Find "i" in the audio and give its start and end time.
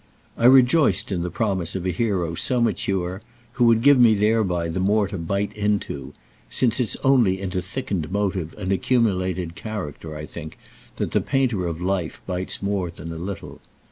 0.35-0.45, 10.15-10.25